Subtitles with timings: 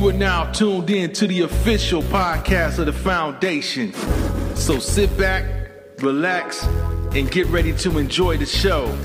[0.00, 3.92] You are now tuned in to the official podcast of the foundation.
[4.56, 5.44] So sit back,
[5.98, 6.64] relax,
[7.14, 8.86] and get ready to enjoy the show.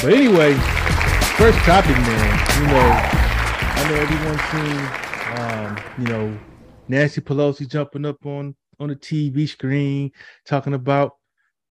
[0.00, 0.54] But anyway,
[1.36, 2.60] first topic, man.
[2.60, 2.90] You know,
[3.74, 4.78] I know everyone's seen,
[5.42, 6.38] um, you know,
[6.86, 10.12] Nancy Pelosi jumping up on on the TV screen
[10.46, 11.16] talking about,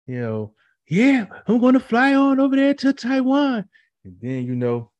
[0.05, 0.53] you know,
[0.87, 3.65] yeah, I'm going to fly on over there to Taiwan,
[4.03, 4.91] and then you know,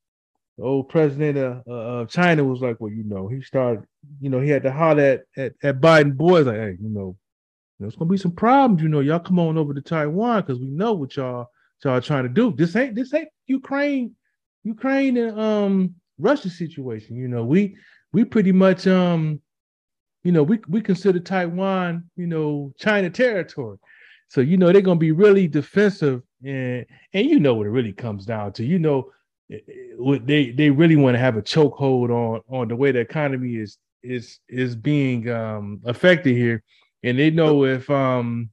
[0.58, 3.86] the old president of, of China was like, well, you know, he started,
[4.22, 7.18] you know, he had to holler at at, at Biden boys like, hey, you know,
[7.80, 10.68] there's gonna be some problems, you know, y'all come on over to Taiwan because we
[10.68, 11.48] know what y'all
[11.84, 12.54] y'all trying to do.
[12.56, 14.16] This ain't this ain't Ukraine,
[14.64, 17.18] Ukraine and um Russia situation.
[17.18, 17.76] You know, we
[18.12, 19.42] we pretty much um,
[20.24, 23.78] you know, we we consider Taiwan, you know, China territory.
[24.34, 27.94] So you know they're gonna be really defensive, and and you know what it really
[27.94, 28.66] comes down to.
[28.66, 29.12] You know,
[29.96, 33.58] what they they really want to have a chokehold on on the way the economy
[33.58, 36.64] is is is being um affected here,
[37.04, 38.50] and they know if um,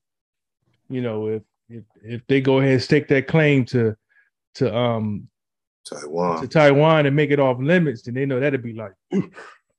[0.90, 3.96] you know if if if they go ahead and stake that claim to
[4.56, 5.30] to um
[5.88, 8.92] Taiwan to Taiwan and make it off limits, then they know that'd be like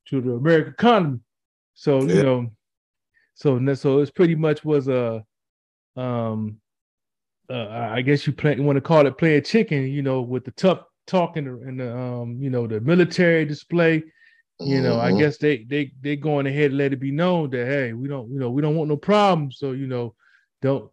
[0.07, 1.19] to the American economy.
[1.75, 2.15] So Yeah.
[2.15, 2.51] you know,
[3.35, 5.23] so so it's pretty much was a
[5.95, 6.57] um
[7.49, 10.45] uh, I guess you play you want to call it playing chicken, you know, with
[10.45, 14.03] the tough talking and the, um you know the military display.
[14.63, 15.17] You know, I Mhm.
[15.17, 18.29] guess they they they going ahead and let it be known that hey, we don't
[18.31, 19.57] you know we don't want no problems.
[19.57, 20.13] So you know,
[20.61, 20.89] don't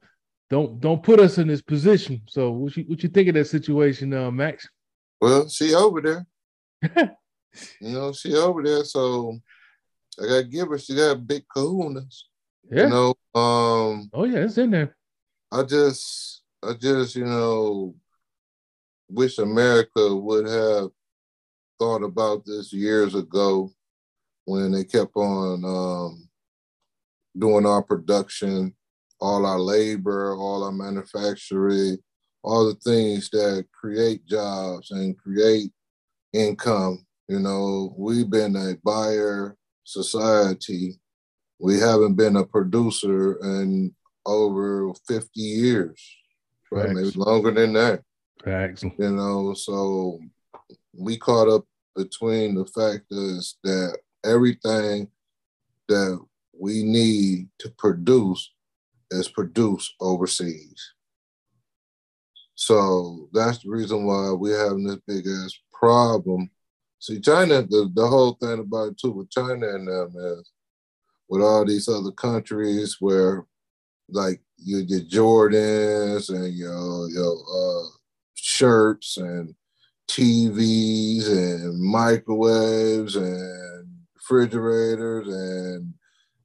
[0.51, 2.23] don't don't put us in this position.
[2.29, 4.67] So what you what you think of that situation, uh, Max?
[5.21, 6.27] Well, she over there.
[7.81, 8.85] you know, she over there.
[8.85, 9.39] So
[10.21, 10.79] I gotta give her.
[10.79, 12.23] She got big kahunas.
[12.71, 12.85] Yeah.
[12.85, 14.97] You know, um, Oh yeah, it's in there.
[15.51, 17.95] I just, I just, you know,
[19.09, 20.91] wish America would have
[21.79, 23.71] thought about this years ago
[24.45, 26.29] when they kept on um,
[27.39, 28.75] doing our production,
[29.21, 31.99] all our labor, all our manufacturing,
[32.43, 35.71] all the things that create jobs and create
[36.33, 37.05] income.
[37.29, 40.99] You know, we've been a buyer society.
[41.59, 46.17] We haven't been a producer in over 50 years,
[46.71, 46.91] right?
[46.91, 48.03] Maybe longer than that
[48.45, 48.83] Facts.
[48.83, 50.21] you know so
[50.97, 51.65] we caught up
[51.97, 55.09] between the fact is that everything
[55.89, 56.21] that
[56.59, 58.53] we need to produce
[59.11, 60.93] is produced overseas
[62.55, 66.49] so that's the reason why we're having this big ass problem
[66.99, 70.53] see china the, the whole thing about it too with china and them is
[71.29, 73.45] with all these other countries where
[74.09, 77.89] like your, your jordans and your your uh
[78.35, 79.55] shirts and
[80.09, 85.93] TVs and microwaves and refrigerators and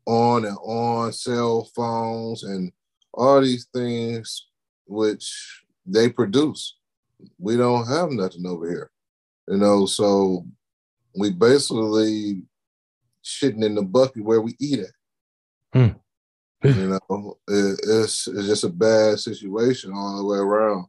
[0.06, 2.72] on and on cell phones and
[3.14, 4.48] all these things
[4.86, 6.76] which they produce.
[7.38, 8.92] We don't have nothing over here,
[9.48, 9.86] you know.
[9.86, 10.46] So
[11.18, 12.42] we basically
[13.24, 15.96] shitting in the bucket where we eat at.
[16.64, 20.86] you know, it, it's it's just a bad situation all the way around.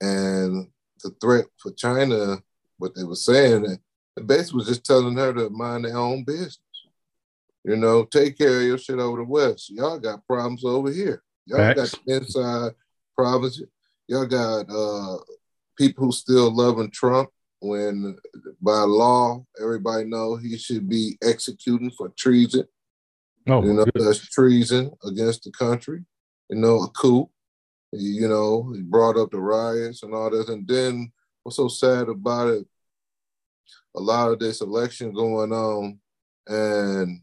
[0.00, 0.68] And
[1.02, 2.38] the threat for China,
[2.78, 3.78] what they were saying,
[4.16, 6.58] the base was just telling her to mind their own business.
[7.62, 9.70] You know, take care of your shit over the West.
[9.70, 11.22] Y'all got problems over here.
[11.44, 11.94] Y'all Facts.
[11.94, 12.72] got inside
[13.14, 13.60] problems.
[14.08, 15.18] Y'all got uh,
[15.76, 17.28] people who still loving Trump
[17.60, 18.16] when
[18.60, 22.64] by law everybody know he should be executing for treason.
[23.48, 24.04] Oh, You know, good.
[24.04, 26.04] that's treason against the country.
[26.48, 27.30] You know, a coup.
[27.92, 30.48] You know, he brought up the riots and all this.
[30.48, 31.10] And then
[31.42, 32.66] what's so sad about it?
[33.96, 35.98] A lot of this election going on,
[36.46, 37.20] and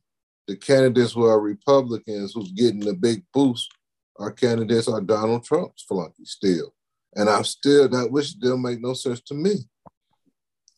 [0.47, 3.69] the candidates who are Republicans who's getting the big boost,
[4.17, 6.73] our candidates are Donald Trump's flunky still.
[7.15, 9.55] And I'm still that which still make no sense to me.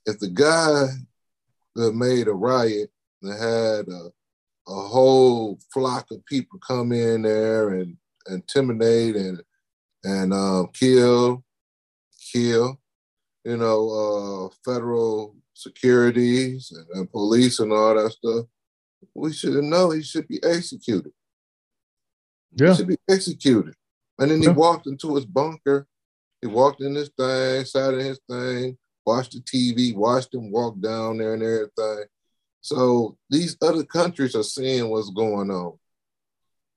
[0.06, 0.88] If the guy
[1.76, 2.92] that made a riot
[3.22, 4.12] and had a
[4.68, 7.98] a whole flock of people come in there and
[8.28, 9.42] intimidate and
[10.04, 11.44] and uh, kill,
[12.32, 12.80] kill,
[13.44, 18.46] you know, uh, federal securities and, and police and all that stuff.
[19.14, 21.12] We should know he should be executed.
[22.56, 22.70] Yeah.
[22.70, 23.74] He should be executed.
[24.20, 24.54] And then he Yeah.
[24.54, 25.88] walked into his bunker.
[26.42, 28.78] He walked in his thing, sat in his thing,
[29.10, 32.06] watched the TV, watch them walk down there and everything.
[32.62, 35.78] So these other countries are seeing what's going on.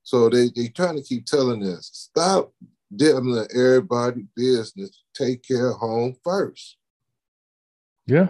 [0.03, 2.53] So they they trying to keep telling us, stop
[2.91, 6.77] them everybody business take care of home first.
[8.07, 8.29] Yeah.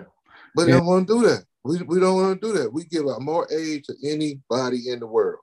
[0.54, 1.44] But they don't want to do that.
[1.64, 2.72] We, we don't want to do that.
[2.72, 5.40] We give out more aid to anybody in the world.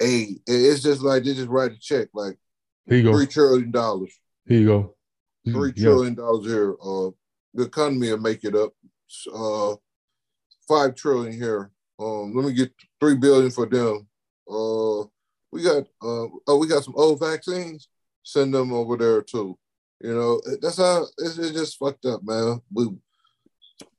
[0.00, 0.40] Aid.
[0.46, 2.36] It's just like they just write a check like
[2.86, 3.12] Here you go.
[3.12, 4.12] three trillion dollars.
[4.46, 4.94] Here you go.
[5.46, 5.84] Three Yeah.
[5.84, 6.76] trillion dollars here.
[6.82, 7.10] Uh,
[7.54, 8.72] the economy will make it up.
[9.32, 9.76] Uh,
[10.68, 11.72] five trillion here.
[11.98, 14.06] Um, let me get three billion for them.
[14.48, 15.04] Uh,
[15.52, 17.88] we got uh, oh, we got some old vaccines.
[18.22, 19.58] Send them over there too.
[20.00, 22.60] You know, that's how it's, it's just fucked up, man.
[22.72, 22.88] We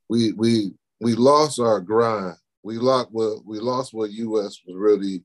[0.10, 2.36] we we we lost our grind.
[2.64, 4.60] We lost what we lost what U.S.
[4.66, 5.24] was really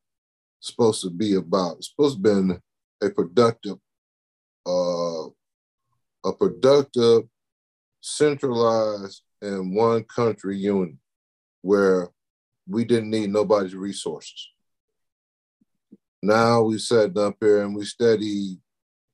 [0.61, 1.77] supposed to be about.
[1.77, 2.61] It's supposed to been
[3.03, 3.77] a productive,
[4.67, 5.25] uh,
[6.27, 7.23] a productive,
[8.01, 10.99] centralized and one country union
[11.63, 12.09] where
[12.69, 14.49] we didn't need nobody's resources.
[16.23, 18.59] Now we sat up here and we steady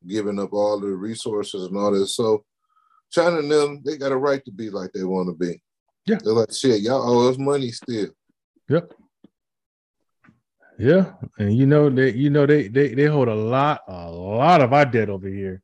[0.06, 2.16] giving up all the resources and all this.
[2.16, 2.44] So
[3.10, 5.62] China and them, they got a right to be like they want to be.
[6.06, 6.18] Yeah.
[6.22, 8.08] They're like, shit, y'all owe us money still.
[8.68, 8.92] Yep.
[10.78, 14.62] Yeah, and you know they you know they they they hold a lot a lot
[14.62, 15.62] of our debt over here,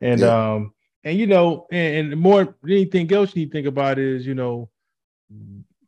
[0.00, 0.54] and Yeah.
[0.54, 0.74] um
[1.08, 4.26] and you know and, and more than anything else you need to think about is
[4.26, 4.68] you know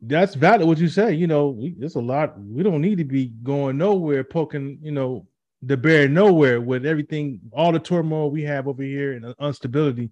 [0.02, 3.04] that's valid what you say you know we, there's a lot we don't need to
[3.04, 5.26] be going nowhere poking you know
[5.62, 10.10] the bear nowhere with everything all the turmoil we have over here and the instability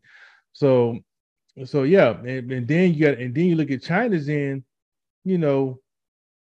[0.52, 0.99] so
[1.64, 4.62] so yeah and, and then you got and then you look at china's in
[5.25, 5.81] you know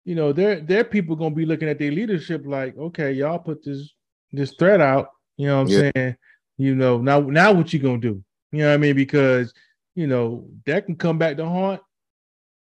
[0.07, 3.65] you know, their their people gonna be looking at their leadership like, okay, y'all put
[3.65, 3.93] this
[4.33, 5.09] this threat out.
[5.37, 5.91] You know what I'm Yeah.
[5.95, 6.17] saying?
[6.59, 8.25] You know, now now what you gonna do?
[8.53, 8.97] You know what I mean?
[8.97, 9.53] Because
[9.95, 11.81] you know that can come back to haunt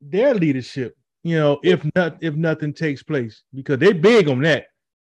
[0.02, 0.96] their leadership.
[1.24, 4.68] You know, if not if nothing takes place, because they big on that.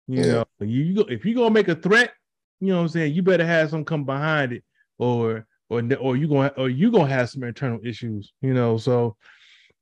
[0.06, 0.32] You Yeah.
[0.32, 2.12] know, you, you go if you gonna make a threat,
[2.60, 3.14] you know what I'm saying.
[3.14, 4.64] You better have some come behind it,
[4.98, 8.32] or or or you gonna or you gonna have some internal issues.
[8.42, 9.16] You know, so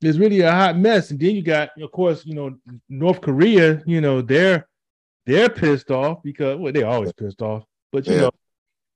[0.00, 1.10] it's really a hot mess.
[1.10, 2.56] And then you got, of course, you know,
[2.88, 4.68] North Korea, you know, they're
[5.26, 7.64] they're pissed off because well, they're always pissed off.
[7.92, 8.22] But you Yeah.
[8.22, 8.30] know,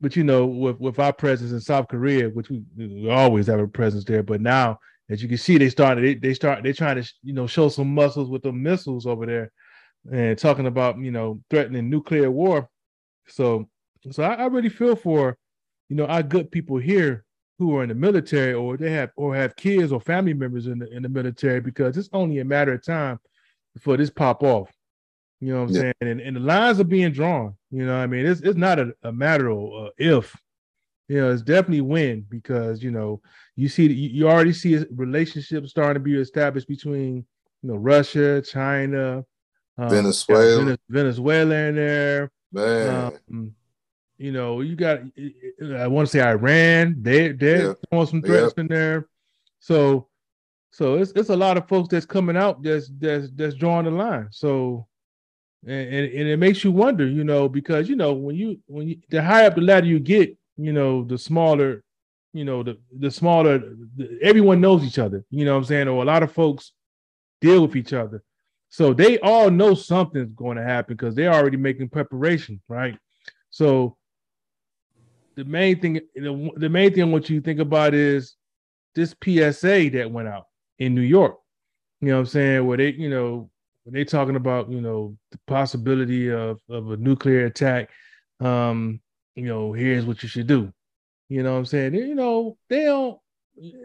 [0.01, 3.61] but you know, with, with our presence in South Korea, which we, we always have
[3.61, 4.79] a presence there, but now
[5.09, 7.69] as you can see, they started they, they start they're trying to you know show
[7.69, 9.53] some muscles with the missiles over there
[10.13, 12.69] and talking about you know threatening nuclear war.
[13.29, 13.69] So
[14.11, 15.37] so I, I really feel for
[15.89, 17.25] you know our good people here
[17.59, 20.79] who are in the military or they have or have kids or family members in
[20.81, 23.19] the in the military because it's only a matter of time
[23.75, 24.71] before this pop off.
[25.41, 25.81] You know what I'm Yeah.
[25.81, 25.95] saying?
[26.01, 27.55] And, and the lines are being drawn.
[27.76, 30.34] You know, I mean, it's it's not a, a matter of uh, if.
[31.08, 33.20] You know, it's definitely when because you know
[33.55, 37.17] you see you, you already see relationships starting to be established between
[37.62, 39.26] you know Russia, China,
[39.76, 40.64] um, Venezuela.
[40.64, 42.31] Vene- Venezuela in there.
[42.50, 43.12] Man.
[43.28, 43.55] Um,
[44.17, 45.00] you know, you got
[45.76, 47.75] I want to say Iran, they they're Yeah.
[47.90, 49.06] throwing some threats in there.
[49.61, 50.08] So
[50.70, 53.90] so it's it's a lot of folks that's coming out that's that's that's drawing the
[53.90, 54.28] line.
[54.31, 54.88] So
[55.67, 58.99] and, and, it makes you wonder, you know, because you know, when you when you
[59.11, 61.83] the higher up the ladder you get, you know, the smaller,
[62.33, 63.59] you know, the the smaller
[63.97, 65.89] the, everyone knows each other, you know what I'm saying?
[65.89, 66.73] Or a lot of folks
[67.41, 68.23] deal with each other.
[68.69, 72.99] So they all know something's going to happen because they're already making preparation, right?
[73.51, 73.97] So
[75.35, 78.37] the main thing, the, the main thing want you think about is
[78.95, 80.47] this PSA that went out
[80.79, 81.37] in New York.
[82.00, 82.67] You know what I'm saying?
[82.67, 83.50] Where they, you know,
[83.87, 87.88] when they talking about, you know, the possibility of, of a nuclear attack,
[88.40, 89.00] um,
[89.37, 90.73] you know, here's what you should do.
[91.28, 91.95] You know what I'm saying?
[91.95, 93.19] You know, they don't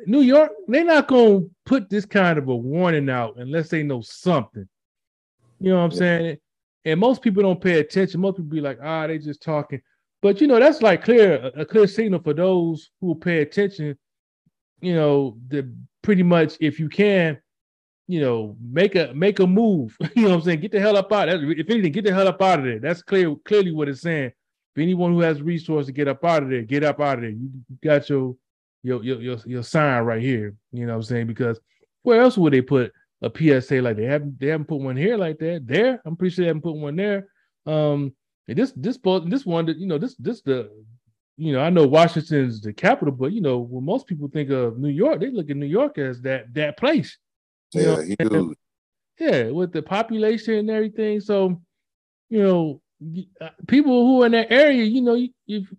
[0.08, 4.02] New York, they're not gonna put this kind of a warning out unless they know
[4.02, 4.68] something.
[5.60, 5.98] You know what I'm Yeah.
[5.98, 6.38] saying?
[6.86, 8.22] And most people don't pay attention.
[8.22, 9.82] Most people be like, ah, they just talking.
[10.24, 13.98] But you know, that's like clear a a clear signal for those who pay attention.
[14.82, 17.40] You know, the pretty much if you can,
[18.12, 19.96] you know, make a make a move.
[20.16, 20.60] you know what I'm saying?
[20.60, 21.30] Get the hell up out.
[21.30, 22.80] Of If anything, get the hell up out of there.
[22.80, 24.34] That's clear, clearly what it's saying.
[24.76, 27.22] If anyone who has resources to get up out of there, get up out of
[27.22, 27.30] there.
[27.30, 27.50] You
[27.82, 28.36] got your
[28.84, 30.56] your your your, your sign right here.
[30.74, 31.28] You know what I'm saying?
[31.28, 31.58] Because
[32.04, 32.92] where else would they put
[33.22, 35.66] a PSA like they haven't they haven't put one here like that?
[35.66, 37.30] There, I'm pretty sure they haven't put one there.
[37.66, 38.14] Um,
[38.50, 40.70] and this this this one that you know this this the
[41.38, 44.78] you know I know Washington's the capital, but you know when most people think of
[44.78, 47.18] New York, they look at New York as that that place.
[47.74, 48.58] You know, yeah, huge.
[49.20, 51.20] yeah, with the population and everything.
[51.22, 51.62] So,
[52.30, 52.82] you know,
[53.40, 55.72] uh, people who are in that area, you know, you- if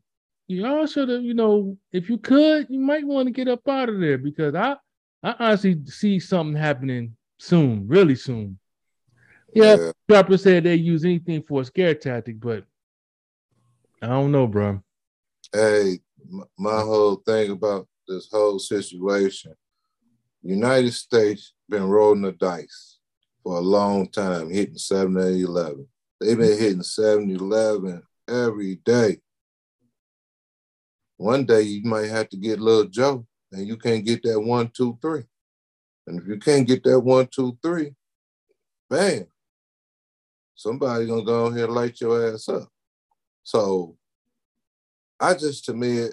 [0.48, 3.66] you all should have, you know, if you could, you might want to get up
[3.68, 4.76] out of there because I,
[5.22, 8.58] I honestly see something happening soon, really soon.
[9.54, 10.36] Yeah, Yeah.
[10.36, 12.64] Said they use anything for a scare tactic, but
[14.00, 14.82] I don't know, bro.
[15.52, 16.00] Hey,
[16.58, 19.54] my whole thing about this whole situation,
[20.42, 22.98] United States been rolling the dice
[23.42, 25.88] for a long time, hitting 7 and 11.
[26.20, 29.16] They've been hitting 7 11 every day.
[31.16, 34.68] One day you might have to get little Joe, and you can't get that one,
[34.68, 35.22] two, three.
[36.06, 37.94] And if you can't get that one, two, three,
[38.90, 39.26] bam,
[40.54, 42.68] somebody gonna go here and light your ass up.
[43.44, 43.96] So
[45.18, 46.08] I just to me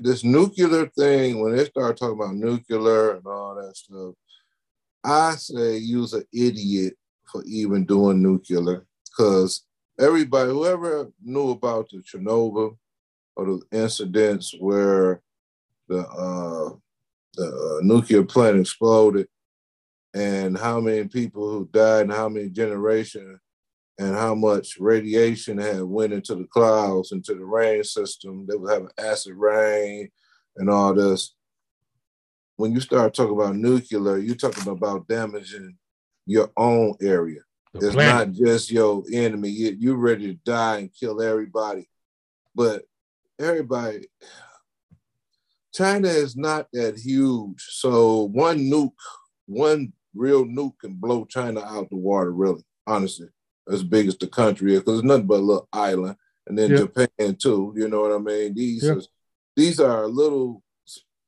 [0.00, 4.14] this nuclear thing, when they start talking about nuclear and all that stuff,
[5.04, 6.94] I say use an idiot
[7.30, 9.64] for even doing nuclear because
[9.98, 12.76] everybody, whoever knew about the Chernobyl
[13.36, 15.22] or the incidents where
[15.88, 16.74] the uh,
[17.34, 19.28] the uh, nuclear plant exploded
[20.14, 23.38] and how many people who died and how many generations
[23.98, 28.46] and how much radiation had went into the clouds, into the rain system.
[28.46, 30.10] They would have acid rain
[30.56, 31.34] and all this.
[32.60, 35.78] When you start talking about nuclear, you're talking about damaging
[36.26, 37.40] your own area.
[37.72, 38.28] The it's planet.
[38.28, 39.48] not just your enemy.
[39.48, 41.88] You, you're ready to die and kill everybody.
[42.54, 42.82] But
[43.38, 44.08] everybody,
[45.72, 47.64] China is not that huge.
[47.70, 48.92] So one nuke,
[49.46, 53.28] one real nuke can blow China out the water, really, honestly
[53.70, 56.76] as big as the country is, because it's nothing but a little island, and then
[56.76, 57.72] Japan too.
[57.76, 58.52] You know what I mean?
[58.54, 59.08] These is,
[59.56, 60.62] these are little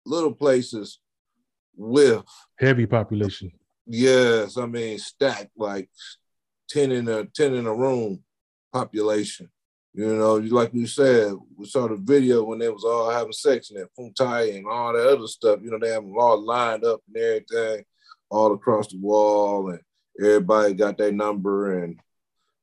[0.05, 0.99] little places
[1.77, 2.23] with
[2.59, 3.53] heavy population.
[3.87, 5.89] Yes, I mean stacked like
[6.69, 8.23] ten in a ten in a room
[8.73, 9.51] population.
[9.95, 13.71] You know, like you said, we saw the video when they was all having sex
[13.71, 15.61] and that funtai and all that other stuff.
[15.63, 17.85] You know, they have them all lined up and everything,
[18.31, 19.81] all across the wall, and
[20.19, 22.01] everybody got their number and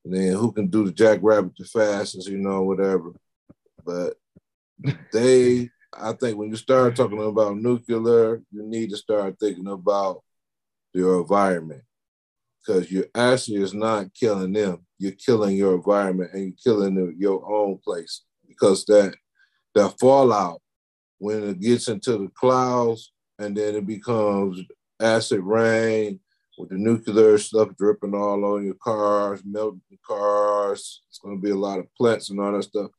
[0.06, 3.14] and then who can do the jackrabbit the fastest, you know, whatever.
[3.86, 4.16] But
[5.14, 5.70] they,
[6.02, 10.24] I think when you start talking about nuclear, you need to start thinking about
[10.94, 11.84] your environment
[12.60, 14.86] because your actually is not killing them.
[14.98, 19.16] You're killing your environment and you're killing your own place because that
[19.76, 20.62] that fallout
[21.20, 24.62] when it gets into the clouds and then it becomes
[25.00, 26.20] acid rain
[26.58, 31.02] with the nuclear stuff dripping all on your cars, melting cars.
[31.10, 32.92] It's going to be a lot of plants and all that stuff.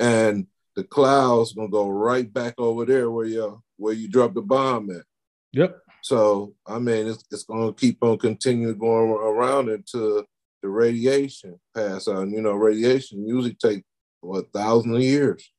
[0.00, 4.34] And the clouds going to go right back over there where you where you dropped
[4.34, 5.04] the bomb at.
[5.52, 5.78] Yep.
[6.02, 10.24] So I mean, it's, it's going to keep on continuing going around until
[10.62, 12.16] the radiation pass on.
[12.16, 13.84] Uh, you know, radiation usually take
[14.20, 15.50] what thousands of years,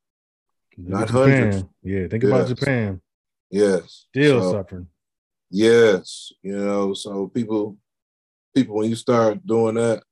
[0.78, 1.64] not hundreds.
[1.84, 2.32] Yeah, think yes.
[2.32, 3.02] about Japan.
[3.52, 4.88] Yes, still so, suffering.
[5.50, 7.78] Yes, you know, so people
[8.56, 10.04] people when you start doing that,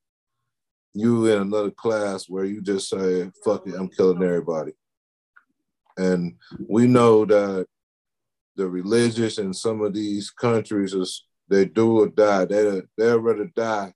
[0.94, 4.72] you in another class where you just say, fuck it, I'm killing everybody.
[5.96, 6.36] And
[6.68, 7.66] we know that
[8.56, 12.44] the religious in some of these countries is they do or die.
[12.46, 13.92] They they'd rather die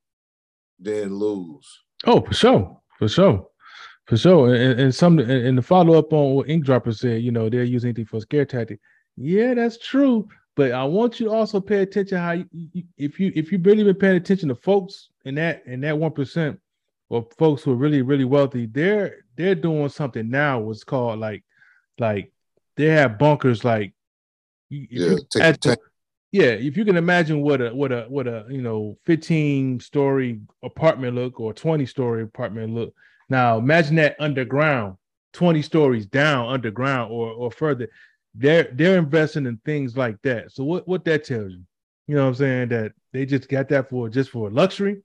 [0.79, 1.67] than lose.
[2.05, 2.81] Oh, for sure.
[2.99, 3.47] For sure.
[4.07, 4.55] For sure.
[4.55, 7.65] And, and some and the follow up on what Ink Dropper said, you know, they're
[7.65, 8.81] using anything for a scare tactic.
[9.17, 10.29] Yeah, that's true.
[10.55, 12.47] But I want you to also pay attention how you,
[12.97, 16.13] if you if you really been paying attention to folks in that in that one
[16.13, 16.59] percent
[17.11, 20.61] or folks who are really really wealthy, they're they're doing something now.
[20.61, 21.45] What's called like
[21.99, 22.33] like
[22.77, 23.93] they have bunkers like
[24.69, 25.79] yeah, take,
[26.33, 26.45] yeah.
[26.47, 31.15] If you can imagine what a what a what a you know fifteen story apartment
[31.15, 32.95] look or twenty story apartment look.
[33.29, 34.97] Now imagine that underground,
[35.33, 37.89] twenty stories down underground or or further
[38.37, 40.53] they're they're investing in things like that.
[40.53, 41.63] So what what that tells you,
[42.07, 42.69] you know what I'm saying?
[42.69, 45.03] That they just got that for just for luxury.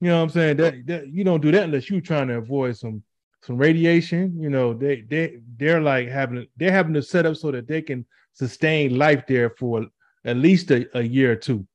[0.00, 0.56] You know what I'm saying?
[0.58, 3.02] That, that you don't do that unless you're trying to avoid some
[3.42, 4.40] some radiation.
[4.40, 7.82] You know, they they they're like having they're having to set up so that they
[7.82, 9.86] can sustain life there for
[10.24, 11.66] at least a, a year or two,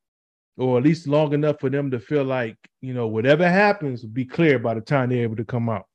[0.57, 4.09] or at least long enough for them to feel like you know whatever happens will
[4.09, 5.85] be clear by the time they're able to come out.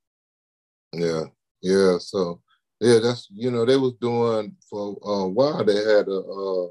[0.93, 1.25] Yeah,
[1.63, 1.99] yeah.
[1.99, 2.41] So
[2.81, 5.65] yeah, that's you know they was doing for a while.
[5.65, 6.69] They had a a,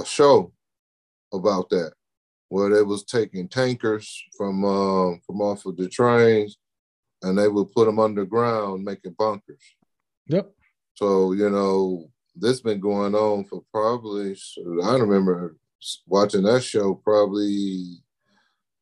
[0.00, 0.52] a show
[1.32, 1.92] about that
[2.50, 6.58] where they was taking tankers from um, from off of the trains,
[7.22, 9.62] and they would put them underground, making bunkers.
[10.28, 10.50] Yep.
[10.94, 14.36] So you know this been going on for probably
[14.84, 15.56] I remember
[16.06, 18.02] watching that show probably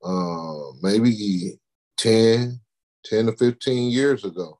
[0.04, 1.58] uh, maybe
[1.96, 2.60] 10,
[3.04, 4.58] 10 to 15 years ago.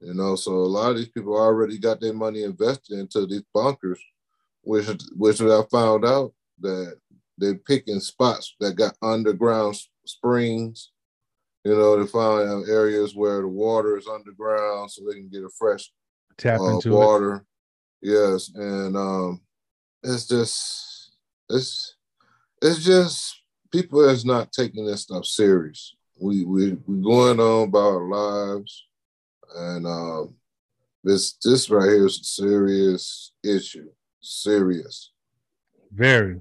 [0.00, 3.44] You know, so a lot of these people already got their money invested into these
[3.54, 4.00] bunkers,
[4.62, 6.98] which which I found out that
[7.38, 10.90] they're picking spots that got underground springs
[11.64, 15.50] You know, they find areas where the water is underground so they can get a
[15.56, 15.90] fresh
[16.36, 16.98] Tap uh, into it.
[16.98, 17.44] water.
[18.00, 19.40] Yes, and um,
[20.02, 21.12] it's just
[21.48, 21.94] it's
[22.60, 23.36] it's just
[23.70, 25.94] people is not taking this stuff serious.
[26.20, 28.86] We we we going on about our lives,
[29.56, 30.34] and um,
[31.04, 33.88] this this right here is a serious issue.
[34.20, 35.12] Serious.
[35.92, 36.40] Very.